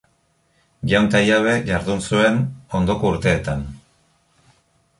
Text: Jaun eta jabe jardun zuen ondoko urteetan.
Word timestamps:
Jaun 0.93 1.09
eta 1.09 1.21
jabe 1.27 1.53
jardun 1.67 2.01
zuen 2.07 2.39
ondoko 2.79 3.13
urteetan. 3.17 3.65